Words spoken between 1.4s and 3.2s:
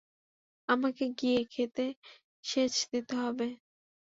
ক্ষেতে সেচ দিতে